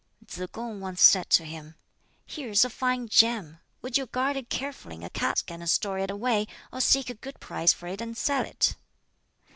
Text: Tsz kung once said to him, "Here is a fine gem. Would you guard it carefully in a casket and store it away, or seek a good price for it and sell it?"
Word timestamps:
Tsz 0.25 0.47
kung 0.51 0.79
once 0.81 0.99
said 0.99 1.29
to 1.29 1.45
him, 1.45 1.75
"Here 2.25 2.49
is 2.49 2.65
a 2.65 2.71
fine 2.71 3.07
gem. 3.07 3.59
Would 3.83 3.99
you 3.99 4.07
guard 4.07 4.35
it 4.35 4.49
carefully 4.49 4.95
in 4.95 5.03
a 5.03 5.11
casket 5.11 5.59
and 5.59 5.69
store 5.69 5.99
it 5.99 6.09
away, 6.09 6.47
or 6.73 6.81
seek 6.81 7.11
a 7.11 7.13
good 7.13 7.39
price 7.39 7.71
for 7.71 7.85
it 7.85 8.01
and 8.01 8.17
sell 8.17 8.43
it?" 8.43 8.75